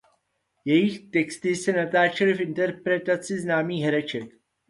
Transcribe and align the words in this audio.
Její 0.65 0.99
texty 1.09 1.55
se 1.55 1.73
natáčely 1.73 2.33
v 2.33 2.41
interpretaci 2.41 3.39
známých 3.39 3.83
hereček. 3.83 4.29